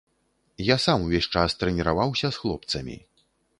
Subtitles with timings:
[0.67, 2.99] Я сам увесь час трэніраваўся з хлопцамі.